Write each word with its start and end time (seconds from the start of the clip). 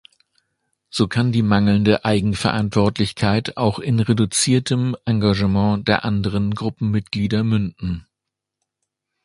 So 0.89 1.07
kann 1.07 1.31
die 1.31 1.43
mangelnde 1.43 2.03
Eigenverantwortlichkeit 2.05 3.55
auch 3.55 3.77
in 3.77 3.99
reduziertem 3.99 4.97
Engagement 5.05 5.87
der 5.87 6.03
anderen 6.05 6.55
Gruppenmitglieder 6.55 7.43
münden. 7.43 8.07